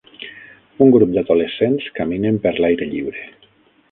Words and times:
Un 0.85 0.93
grup 0.95 1.11
d'adolescents 1.17 1.91
caminen 1.99 2.41
per 2.47 2.57
l'aire 2.63 2.91
lliure. 2.95 3.29